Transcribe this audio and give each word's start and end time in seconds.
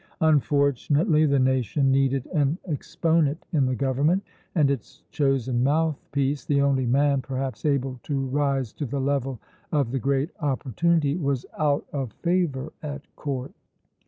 Unfortunately 0.21 1.27
the 1.27 1.37
nation 1.37 1.91
needed 1.91 2.25
an 2.33 2.57
exponent 2.65 3.45
in 3.53 3.67
the 3.67 3.75
government; 3.75 4.23
and 4.55 4.71
its 4.71 5.03
chosen 5.11 5.61
mouthpiece, 5.63 6.43
the 6.43 6.59
only 6.59 6.87
man, 6.87 7.21
perhaps, 7.21 7.65
able 7.67 7.99
to 8.01 8.25
rise 8.29 8.73
to 8.73 8.87
the 8.87 8.99
level 8.99 9.39
of 9.71 9.91
the 9.91 9.99
great 9.99 10.31
opportunity, 10.39 11.15
was 11.17 11.45
out 11.59 11.85
of 11.93 12.13
favor 12.13 12.73
at 12.81 13.15
court. 13.15 13.53